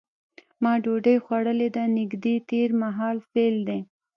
[0.63, 3.79] ما ډوډۍ خوړلې ده نږدې تېر مهال فعل دی.